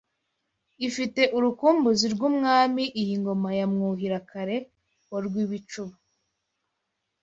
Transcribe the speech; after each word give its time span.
Ifite 0.87 1.21
urukumbuzi 1.37 2.05
rw'Umwami 2.13 2.83
Iyi 3.01 3.15
ngoma 3.21 3.49
ya 3.59 3.65
Mwuhira-kare 3.73 4.57
wa 5.11 5.19
Rwibicuba 5.25 5.95